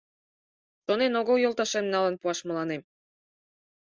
[0.83, 2.81] Шонен огыл йолташем налын пуаш мыланем